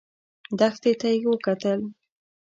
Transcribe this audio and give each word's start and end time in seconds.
دښتې 0.59 0.91
ته 0.99 1.07
يې 1.13 1.25
وکتل. 1.29 1.79